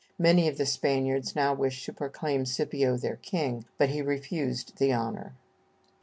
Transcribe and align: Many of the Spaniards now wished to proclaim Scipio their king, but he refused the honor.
Many 0.17 0.47
of 0.47 0.57
the 0.57 0.65
Spaniards 0.65 1.35
now 1.35 1.53
wished 1.53 1.85
to 1.85 1.93
proclaim 1.93 2.43
Scipio 2.47 2.97
their 2.97 3.17
king, 3.17 3.65
but 3.77 3.89
he 3.89 4.01
refused 4.01 4.77
the 4.79 4.91
honor. 4.91 5.33